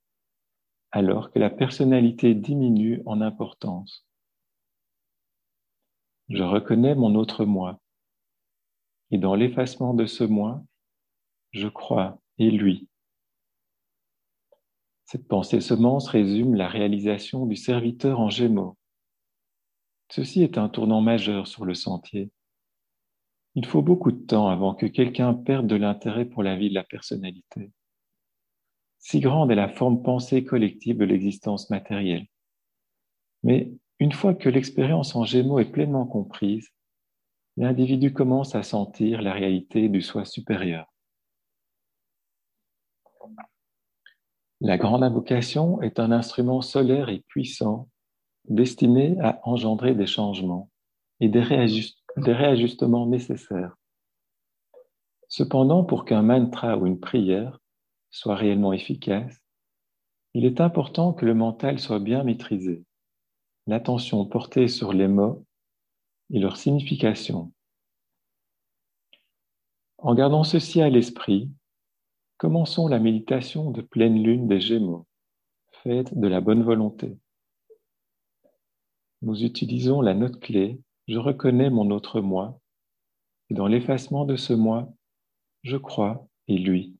alors 0.91 1.31
que 1.31 1.39
la 1.39 1.49
personnalité 1.49 2.35
diminue 2.35 3.01
en 3.07 3.19
importance. 3.19 4.05
Je 6.29 6.43
reconnais 6.43 6.93
mon 6.93 7.15
autre 7.15 7.43
moi 7.43 7.81
et 9.09 9.17
dans 9.17 9.33
l'effacement 9.33 9.95
de 9.95 10.05
ce 10.05 10.23
moi, 10.23 10.63
je 11.49 11.67
crois 11.67 12.21
et 12.37 12.51
lui. 12.51 12.87
Cette 15.05 15.27
pensée 15.27 15.61
semence 15.61 16.07
résume 16.09 16.53
la 16.53 16.67
réalisation 16.67 17.47
du 17.47 17.55
serviteur 17.55 18.19
en 18.19 18.29
Gémeaux. 18.29 18.77
Ceci 20.11 20.43
est 20.43 20.59
un 20.59 20.69
tournant 20.69 21.01
majeur 21.01 21.47
sur 21.47 21.65
le 21.65 21.73
sentier 21.73 22.29
il 23.55 23.65
faut 23.65 23.81
beaucoup 23.81 24.11
de 24.11 24.25
temps 24.25 24.47
avant 24.47 24.73
que 24.73 24.85
quelqu'un 24.85 25.33
perde 25.33 25.67
de 25.67 25.75
l'intérêt 25.75 26.25
pour 26.25 26.43
la 26.43 26.55
vie 26.55 26.69
de 26.69 26.75
la 26.75 26.83
personnalité. 26.83 27.71
Si 28.99 29.19
grande 29.19 29.51
est 29.51 29.55
la 29.55 29.69
forme 29.69 30.03
pensée 30.03 30.43
collective 30.43 30.97
de 30.97 31.05
l'existence 31.05 31.69
matérielle. 31.69 32.27
Mais 33.43 33.71
une 33.99 34.11
fois 34.11 34.33
que 34.33 34.49
l'expérience 34.49 35.15
en 35.15 35.25
gémeaux 35.25 35.59
est 35.59 35.71
pleinement 35.71 36.05
comprise, 36.05 36.69
l'individu 37.57 38.13
commence 38.13 38.55
à 38.55 38.63
sentir 38.63 39.21
la 39.21 39.33
réalité 39.33 39.89
du 39.89 40.01
soi 40.01 40.25
supérieur. 40.25 40.87
La 44.61 44.77
grande 44.77 45.03
invocation 45.03 45.81
est 45.81 45.99
un 45.99 46.11
instrument 46.11 46.61
solaire 46.61 47.09
et 47.09 47.23
puissant 47.27 47.89
destiné 48.47 49.19
à 49.19 49.39
engendrer 49.43 49.95
des 49.95 50.05
changements 50.05 50.69
et 51.19 51.29
des, 51.29 51.41
réajustements 51.41 52.00
des 52.17 52.33
réajustements 52.33 53.05
nécessaires. 53.05 53.75
Cependant, 55.27 55.83
pour 55.83 56.05
qu'un 56.05 56.21
mantra 56.21 56.77
ou 56.77 56.85
une 56.85 56.99
prière 56.99 57.59
soit 58.09 58.35
réellement 58.35 58.73
efficace, 58.73 59.39
il 60.33 60.45
est 60.45 60.61
important 60.61 61.13
que 61.13 61.25
le 61.25 61.33
mental 61.33 61.79
soit 61.79 61.99
bien 61.99 62.23
maîtrisé, 62.23 62.83
l'attention 63.67 64.25
portée 64.25 64.67
sur 64.67 64.93
les 64.93 65.07
mots 65.07 65.45
et 66.29 66.39
leur 66.39 66.57
signification. 66.57 67.51
En 69.97 70.15
gardant 70.15 70.43
ceci 70.43 70.81
à 70.81 70.89
l'esprit, 70.89 71.49
commençons 72.37 72.87
la 72.87 72.99
méditation 72.99 73.71
de 73.71 73.81
pleine 73.81 74.21
lune 74.21 74.47
des 74.47 74.59
Gémeaux, 74.59 75.05
faite 75.83 76.17
de 76.17 76.27
la 76.27 76.41
bonne 76.41 76.63
volonté. 76.63 77.17
Nous 79.21 79.43
utilisons 79.43 80.01
la 80.01 80.15
note 80.15 80.39
clé 80.39 80.81
je 81.07 81.17
reconnais 81.17 81.69
mon 81.69 81.91
autre 81.91 82.21
moi, 82.21 82.59
et 83.49 83.53
dans 83.53 83.67
l'effacement 83.67 84.25
de 84.25 84.35
ce 84.35 84.53
moi, 84.53 84.93
je 85.63 85.77
crois 85.77 86.27
et 86.47 86.57
lui. 86.57 86.97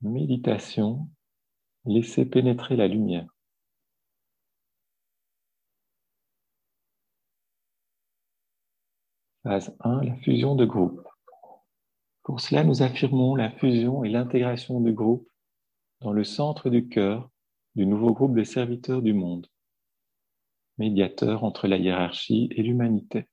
Méditation, 0.00 1.08
laissez 1.84 2.24
pénétrer 2.24 2.76
la 2.76 2.88
lumière. 2.88 3.26
Phase 9.42 9.76
1, 9.80 10.02
la 10.02 10.16
fusion 10.16 10.54
de 10.54 10.64
groupe. 10.64 11.06
Pour 12.22 12.40
cela, 12.40 12.64
nous 12.64 12.82
affirmons 12.82 13.34
la 13.34 13.50
fusion 13.50 14.04
et 14.04 14.08
l'intégration 14.08 14.80
du 14.80 14.92
groupe 14.92 15.28
dans 16.00 16.12
le 16.12 16.24
centre 16.24 16.70
du 16.70 16.88
cœur 16.88 17.30
du 17.74 17.86
nouveau 17.86 18.12
groupe 18.12 18.34
des 18.34 18.44
serviteurs 18.44 19.02
du 19.02 19.12
monde, 19.12 19.46
médiateur 20.78 21.44
entre 21.44 21.66
la 21.66 21.76
hiérarchie 21.76 22.48
et 22.52 22.62
l'humanité. 22.62 23.28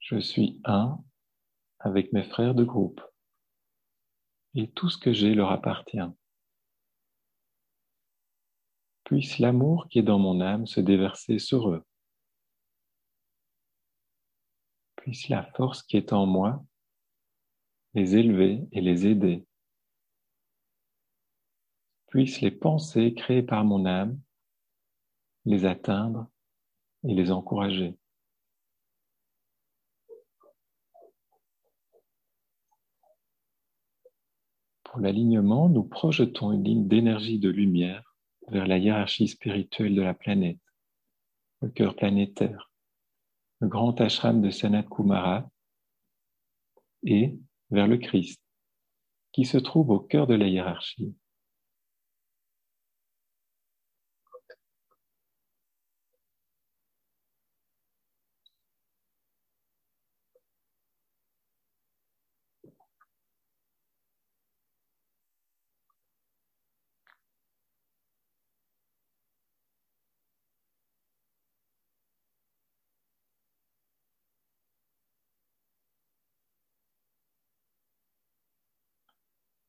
Je 0.00 0.18
suis 0.18 0.60
un 0.64 0.98
avec 1.80 2.12
mes 2.12 2.24
frères 2.24 2.54
de 2.54 2.64
groupe 2.64 3.02
et 4.54 4.70
tout 4.70 4.88
ce 4.88 4.98
que 4.98 5.12
j'ai 5.12 5.34
leur 5.34 5.52
appartient. 5.52 5.98
Puisse 9.04 9.38
l'amour 9.38 9.86
qui 9.88 9.98
est 9.98 10.02
dans 10.02 10.18
mon 10.18 10.40
âme 10.40 10.66
se 10.66 10.80
déverser 10.80 11.38
sur 11.38 11.70
eux. 11.70 11.84
Puisse 14.98 15.28
la 15.28 15.44
force 15.44 15.82
qui 15.82 15.96
est 15.96 16.12
en 16.12 16.26
moi 16.26 16.64
les 17.94 18.16
élever 18.16 18.66
et 18.72 18.80
les 18.80 19.06
aider. 19.06 19.46
Puisse 22.08 22.40
les 22.40 22.50
pensées 22.50 23.14
créées 23.14 23.42
par 23.42 23.64
mon 23.64 23.86
âme 23.86 24.20
les 25.44 25.64
atteindre 25.64 26.28
et 27.04 27.14
les 27.14 27.30
encourager. 27.30 27.96
Pour 34.82 34.98
l'alignement, 35.00 35.68
nous 35.68 35.84
projetons 35.84 36.50
une 36.50 36.64
ligne 36.64 36.88
d'énergie 36.88 37.38
de 37.38 37.50
lumière 37.50 38.16
vers 38.48 38.66
la 38.66 38.78
hiérarchie 38.78 39.28
spirituelle 39.28 39.94
de 39.94 40.02
la 40.02 40.14
planète, 40.14 40.58
le 41.60 41.68
cœur 41.68 41.94
planétaire, 41.94 42.67
le 43.60 43.68
grand 43.68 44.00
ashram 44.00 44.40
de 44.40 44.50
Sanat 44.50 44.84
Kumara 44.84 45.48
et 47.02 47.36
vers 47.70 47.86
le 47.86 47.98
Christ, 47.98 48.40
qui 49.32 49.44
se 49.44 49.58
trouve 49.58 49.90
au 49.90 50.00
cœur 50.00 50.26
de 50.26 50.34
la 50.34 50.46
hiérarchie. 50.46 51.14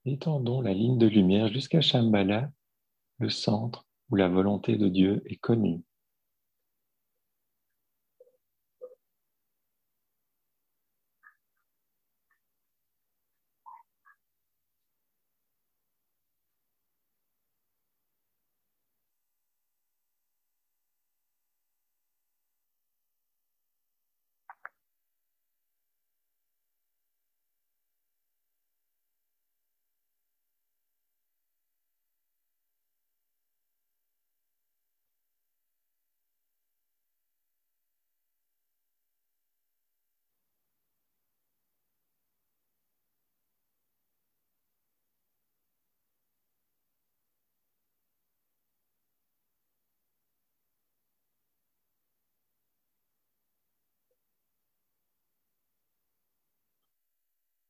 Étendons 0.05 0.61
la 0.61 0.73
ligne 0.73 0.97
de 0.97 1.07
lumière 1.07 1.49
jusqu'à 1.49 1.81
Shambhala, 1.81 2.51
le 3.19 3.29
centre 3.29 3.85
où 4.09 4.15
la 4.15 4.29
volonté 4.29 4.77
de 4.77 4.87
Dieu 4.87 5.21
est 5.25 5.35
connue. 5.35 5.81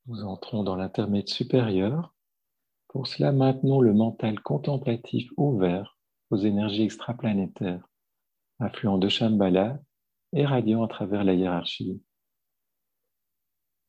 Nous 0.10 0.24
entrons 0.24 0.64
dans 0.64 0.76
l'intermède 0.76 1.30
supérieur. 1.30 2.16
Pour 2.88 3.06
cela, 3.06 3.32
maintenons 3.32 3.80
le 3.80 3.94
mental 3.94 4.40
contemplatif 4.40 5.30
ouvert 5.38 6.00
aux 6.32 6.38
énergies 6.38 6.82
extraplanétaires, 6.82 7.88
affluent 8.58 8.98
de 8.98 9.08
Shambhala 9.08 9.80
et 10.34 10.48
radiant 10.48 10.84
à 10.84 10.88
travers 10.88 11.24
la 11.24 11.36
hiérarchie. 11.36 12.02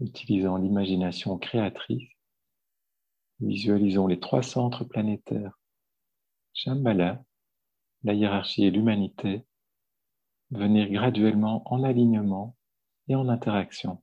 Utilisant 0.01 0.59
l'imagination 0.59 1.39
créatrice, 1.39 2.11
visualisons 3.41 4.07
les 4.07 4.21
trois 4.21 4.43
centres 4.43 4.85
planétaires, 4.85 5.59
Shambhala, 6.53 7.25
la 8.03 8.13
hiérarchie 8.13 8.67
et 8.67 8.71
l'humanité, 8.71 9.47
venir 10.51 10.91
graduellement 10.91 11.63
en 11.65 11.83
alignement 11.83 12.59
et 13.09 13.15
en 13.15 13.31
interaction. 13.31 14.03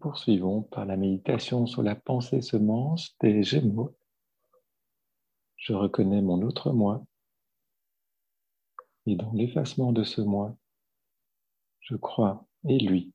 Poursuivons 0.00 0.62
par 0.62 0.84
la 0.86 0.96
méditation 0.96 1.66
sur 1.66 1.82
la 1.82 1.94
pensée 1.94 2.40
semence 2.40 3.16
des 3.20 3.42
Gémeaux. 3.42 3.96
Je 5.56 5.72
reconnais 5.72 6.22
mon 6.22 6.42
autre 6.42 6.72
moi 6.72 7.04
et 9.06 9.14
dans 9.14 9.32
l'effacement 9.32 9.92
de 9.92 10.04
ce 10.04 10.20
moi, 10.20 10.56
je 11.80 11.96
crois 11.96 12.46
et 12.68 12.78
lui. 12.78 13.12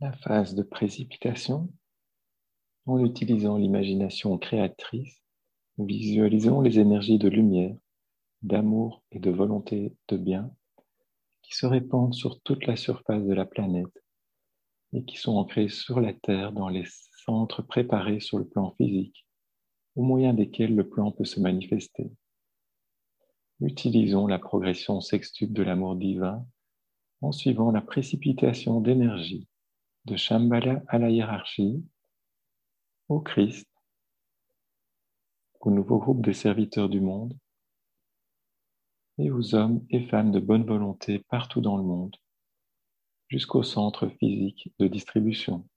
La 0.00 0.12
phase 0.12 0.54
de 0.54 0.62
précipitation, 0.62 1.68
en 2.86 3.04
utilisant 3.04 3.58
l'imagination 3.58 4.38
créatrice, 4.38 5.22
visualisons 5.76 6.62
les 6.62 6.78
énergies 6.78 7.18
de 7.18 7.28
lumière, 7.28 7.76
d'amour 8.40 9.02
et 9.12 9.18
de 9.18 9.30
volonté 9.30 9.94
de 10.08 10.16
bien 10.16 10.50
qui 11.42 11.54
se 11.54 11.66
répandent 11.66 12.14
sur 12.14 12.40
toute 12.40 12.66
la 12.66 12.76
surface 12.76 13.24
de 13.24 13.34
la 13.34 13.44
planète 13.44 13.92
et 14.94 15.04
qui 15.04 15.18
sont 15.18 15.36
ancrées 15.36 15.68
sur 15.68 16.00
la 16.00 16.14
Terre 16.14 16.52
dans 16.52 16.68
les 16.68 16.84
centres 17.24 17.62
préparés 17.62 18.20
sur 18.20 18.38
le 18.38 18.48
plan 18.48 18.74
physique, 18.76 19.26
au 19.96 20.02
moyen 20.02 20.32
desquels 20.32 20.74
le 20.74 20.88
plan 20.88 21.12
peut 21.12 21.26
se 21.26 21.40
manifester. 21.40 22.10
utilisons 23.60 24.26
la 24.26 24.38
progression 24.38 25.02
sextuple 25.02 25.52
de 25.52 25.62
l'amour 25.62 25.96
divin 25.96 26.46
en 27.20 27.32
suivant 27.32 27.70
la 27.70 27.82
précipitation 27.82 28.80
d'énergie 28.80 29.49
de 30.04 30.16
Shambhala 30.16 30.82
à 30.88 30.98
la 30.98 31.10
hiérarchie, 31.10 31.84
au 33.08 33.20
Christ, 33.20 33.68
au 35.60 35.70
nouveau 35.70 35.98
groupe 35.98 36.24
des 36.24 36.32
serviteurs 36.32 36.88
du 36.88 37.00
monde 37.00 37.36
et 39.18 39.30
aux 39.30 39.54
hommes 39.54 39.84
et 39.90 40.06
femmes 40.06 40.32
de 40.32 40.40
bonne 40.40 40.64
volonté 40.64 41.18
partout 41.28 41.60
dans 41.60 41.76
le 41.76 41.82
monde, 41.82 42.16
jusqu'au 43.28 43.62
centre 43.62 44.08
physique 44.08 44.72
de 44.78 44.86
distribution. 44.86 45.68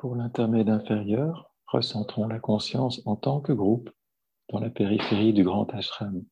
Pour 0.00 0.16
l'intermède 0.16 0.70
inférieur, 0.70 1.54
recentrons 1.66 2.26
la 2.26 2.40
conscience 2.40 3.02
en 3.04 3.16
tant 3.16 3.42
que 3.42 3.52
groupe 3.52 3.90
dans 4.48 4.58
la 4.58 4.70
périphérie 4.70 5.34
du 5.34 5.44
grand 5.44 5.68
ashram. 5.74 6.24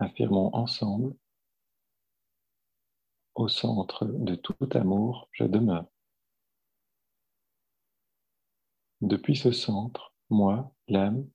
Affirmons 0.00 0.50
ensemble, 0.52 1.14
au 3.36 3.46
centre 3.46 4.06
de 4.06 4.34
tout 4.34 4.56
amour, 4.72 5.28
je 5.30 5.44
demeure. 5.44 5.86
Depuis 9.02 9.36
ce 9.36 9.52
centre, 9.52 10.12
moi, 10.28 10.74
l'âme, 10.88 11.30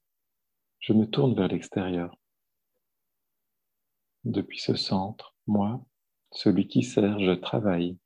je 0.80 0.91
me 0.91 1.10
tourne 1.10 1.36
vers 1.36 1.47
l'extérieur. 1.47 2.13
Depuis 4.25 4.60
ce 4.60 4.75
centre, 4.75 5.38
moi, 5.47 5.86
celui 6.34 6.67
qui 6.67 6.84
sert, 6.84 7.17
je 7.21 7.32
travaille. 7.32 7.97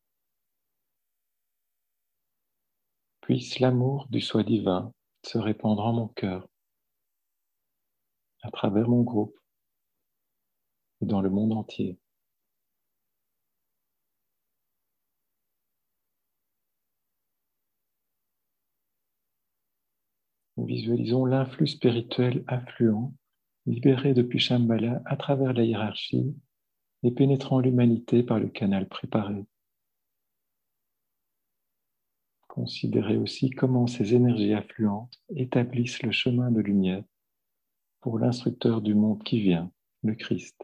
Puisse 3.25 3.57
l'amour 3.57 4.05
du 4.11 4.21
soi 4.21 4.43
divin 4.43 4.93
se 5.23 5.39
répandre 5.39 5.83
en 5.83 5.93
mon 5.93 6.07
cœur, 6.09 6.47
à 8.43 8.51
travers 8.51 8.87
mon 8.87 9.01
groupe 9.01 9.35
et 11.01 11.07
dans 11.07 11.21
le 11.21 11.31
monde 11.31 11.51
entier. 11.53 11.97
Visualisons 20.57 21.25
l'influx 21.25 21.65
spirituel 21.65 22.43
affluent, 22.45 23.11
libéré 23.65 24.13
depuis 24.13 24.37
Shambhala 24.37 25.01
à 25.05 25.17
travers 25.17 25.53
la 25.53 25.63
hiérarchie 25.63 26.35
et 27.01 27.09
pénétrant 27.09 27.59
l'humanité 27.59 28.21
par 28.21 28.37
le 28.37 28.49
canal 28.49 28.87
préparé. 28.87 29.47
Considérez 32.55 33.17
aussi 33.17 33.49
comment 33.49 33.85
ces 33.85 34.13
énergies 34.13 34.53
affluentes 34.53 35.21
établissent 35.35 36.01
le 36.03 36.11
chemin 36.11 36.51
de 36.51 36.61
lumière 36.61 37.03
pour 37.99 38.17
l'instructeur 38.17 38.81
du 38.81 38.95
monde 38.95 39.21
qui 39.25 39.41
vient, 39.41 39.69
le 40.03 40.15
Christ. 40.15 40.55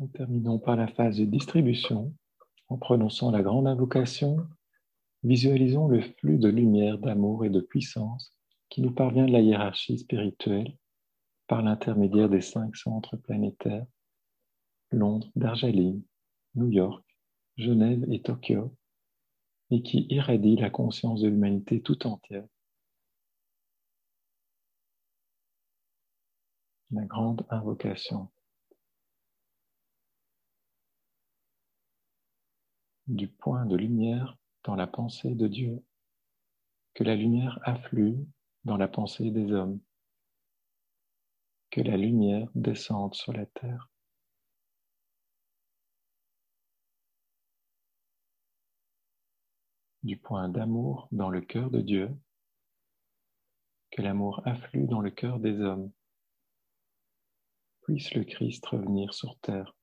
Nous 0.00 0.08
terminons 0.08 0.58
par 0.58 0.76
la 0.76 0.88
phase 0.88 1.18
de 1.18 1.26
distribution. 1.26 2.14
En 2.68 2.78
prononçant 2.78 3.30
la 3.30 3.42
grande 3.42 3.66
invocation, 3.66 4.48
visualisons 5.22 5.88
le 5.88 6.00
flux 6.00 6.38
de 6.38 6.48
lumière, 6.48 6.98
d'amour 6.98 7.44
et 7.44 7.50
de 7.50 7.60
puissance 7.60 8.34
qui 8.70 8.80
nous 8.80 8.92
parvient 8.92 9.26
de 9.26 9.32
la 9.32 9.42
hiérarchie 9.42 9.98
spirituelle 9.98 10.74
par 11.48 11.60
l'intermédiaire 11.60 12.30
des 12.30 12.40
cinq 12.40 12.76
centres 12.76 13.18
planétaires, 13.18 13.84
Londres, 14.90 15.30
Darjeeling, 15.36 16.02
New 16.54 16.70
York, 16.70 17.04
Genève 17.58 18.02
et 18.10 18.22
Tokyo, 18.22 18.74
et 19.70 19.82
qui 19.82 20.06
irradie 20.08 20.56
la 20.56 20.70
conscience 20.70 21.20
de 21.20 21.28
l'humanité 21.28 21.82
tout 21.82 22.06
entière. 22.06 22.46
La 26.90 27.04
grande 27.04 27.44
invocation. 27.50 28.30
Du 33.10 33.26
point 33.26 33.66
de 33.66 33.74
lumière 33.74 34.38
dans 34.62 34.76
la 34.76 34.86
pensée 34.86 35.34
de 35.34 35.48
Dieu, 35.48 35.82
que 36.94 37.02
la 37.02 37.16
lumière 37.16 37.58
afflue 37.64 38.16
dans 38.64 38.76
la 38.76 38.86
pensée 38.86 39.32
des 39.32 39.50
hommes 39.52 39.80
que 41.70 41.80
la 41.80 41.96
lumière 41.96 42.48
descende 42.54 43.14
sur 43.14 43.32
la 43.32 43.46
terre. 43.46 43.88
Du 50.02 50.16
point 50.16 50.48
d'amour 50.48 51.08
dans 51.12 51.30
le 51.30 51.40
cœur 51.40 51.70
de 51.70 51.80
Dieu, 51.80 52.10
que 53.90 54.02
l'amour 54.02 54.40
afflue 54.46 54.86
dans 54.86 55.00
le 55.00 55.10
cœur 55.10 55.40
des 55.40 55.60
hommes. 55.60 55.92
Puisse 57.82 58.14
le 58.14 58.22
Christ 58.22 58.64
revenir 58.66 59.14
sur 59.14 59.36
terre. 59.40 59.74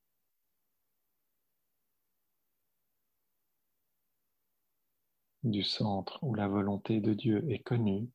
Du 5.47 5.63
centre 5.63 6.21
où 6.23 6.35
la 6.35 6.49
volonté 6.49 6.99
de 6.99 7.13
Dieu 7.13 7.49
est 7.49 7.63
connue, 7.63 8.09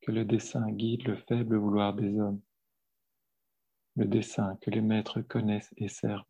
que 0.00 0.10
le 0.10 0.24
dessein 0.24 0.72
guide 0.72 1.06
le 1.06 1.14
faible 1.14 1.58
vouloir 1.58 1.92
des 1.92 2.18
hommes, 2.18 2.40
le 3.96 4.06
dessein 4.06 4.56
que 4.62 4.70
les 4.70 4.80
maîtres 4.80 5.20
connaissent 5.20 5.74
et 5.76 5.88
servent. 5.88 6.24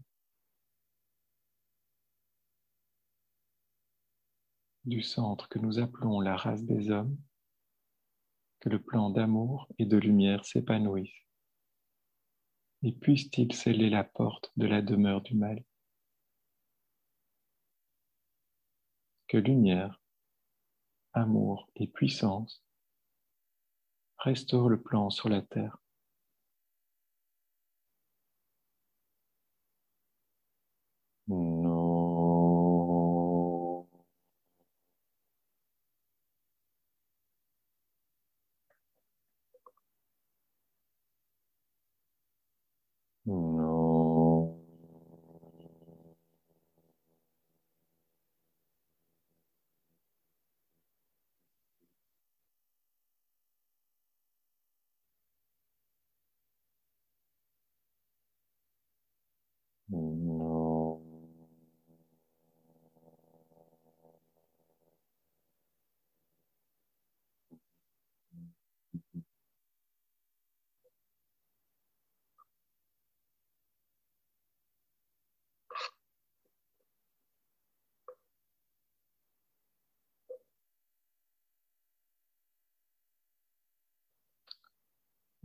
Du 4.85 5.03
centre 5.03 5.49
que 5.49 5.61
nous 5.61 5.79
appelons 5.79 6.19
la 6.19 6.37
race 6.37 6.65
des 6.65 6.91
hommes, 6.91 7.17
que 8.59 8.71
le 8.71 8.83
plan 8.83 9.09
d'amour 9.09 9.69
et 9.79 9.87
de 9.87 9.99
lumière 9.99 10.45
s'épanouisse. 10.45 11.15
Et 12.83 12.91
puisse-t-il 12.91 13.53
sceller 13.53 13.89
la 13.89 14.03
porte 14.03 14.51
de 14.57 14.67
la 14.67 14.83
demeure 14.83 15.21
du 15.21 15.37
mal? 15.37 15.63
Que 19.29 19.37
lumière, 19.37 20.01
amour 21.13 21.69
et 21.77 21.87
puissance 21.87 22.65
restaure 24.17 24.71
le 24.71 24.81
plan 24.81 25.11
sur 25.11 25.29
la 25.29 25.43
terre. 25.43 25.77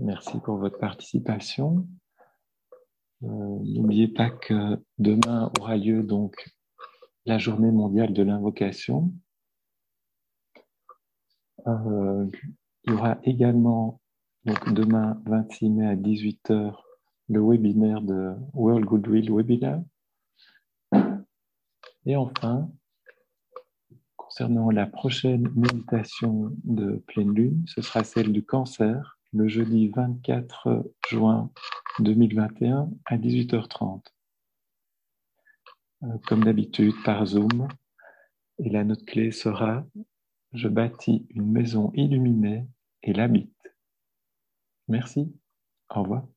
Merci 0.04 0.38
pour 0.42 0.58
votre 0.58 0.80
participation. 0.80 1.88
Euh, 3.24 3.28
n'oubliez 3.64 4.10
pas 4.10 4.30
que 4.30 4.78
demain 4.98 5.50
aura 5.58 5.78
lieu 5.78 6.04
donc 6.04 6.36
la 7.26 7.38
journée 7.38 7.72
mondiale 7.72 8.12
de 8.12 8.22
l'invocation. 8.22 9.14
Euh, 11.68 12.30
il 12.84 12.92
y 12.92 12.94
aura 12.94 13.18
également 13.24 14.02
demain 14.74 15.22
26 15.26 15.70
mai 15.70 15.88
à 15.88 15.96
18h 15.96 16.76
le 17.30 17.42
webinaire 17.42 18.02
de 18.02 18.34
World 18.54 18.84
Goodwill 18.84 19.34
Webinar. 19.34 19.80
Et 22.06 22.18
enfin, 22.18 22.70
concernant 24.18 24.70
la 24.70 24.86
prochaine 24.86 25.50
méditation 25.56 26.52
de 26.66 27.02
pleine 27.08 27.34
lune, 27.34 27.64
ce 27.68 27.82
sera 27.82 28.04
celle 28.04 28.34
du 28.34 28.44
cancer 28.44 29.13
le 29.34 29.48
jeudi 29.48 29.90
24 29.90 30.92
juin 31.10 31.52
2021 32.00 32.90
à 33.06 33.18
18h30. 33.18 34.02
Euh, 36.04 36.08
comme 36.28 36.44
d'habitude, 36.44 36.94
par 37.04 37.26
Zoom. 37.26 37.68
Et 38.60 38.70
la 38.70 38.84
note 38.84 39.06
clé 39.06 39.32
sera 39.32 39.86
Je 40.54 40.68
bâtis 40.68 41.26
une 41.30 41.52
maison 41.52 41.92
illuminée 41.96 42.68
et 43.02 43.14
l'habite. 43.14 43.52
Merci. 44.88 45.34
Au 45.90 46.04
revoir. 46.04 46.33